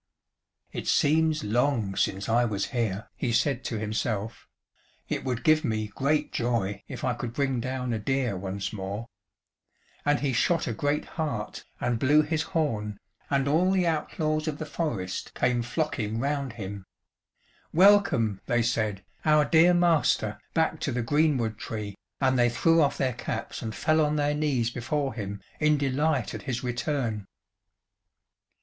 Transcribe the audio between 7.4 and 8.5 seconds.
down a deer